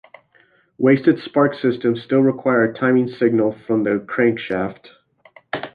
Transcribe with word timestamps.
Wasted 0.79 1.19
spark 1.19 1.53
systems 1.53 2.01
still 2.01 2.21
require 2.21 2.63
a 2.63 2.73
timing 2.73 3.07
signal 3.07 3.55
from 3.67 3.83
the 3.83 3.99
crankshaft. 4.07 4.87